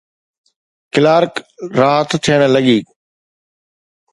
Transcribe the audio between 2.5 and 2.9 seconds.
لڳي.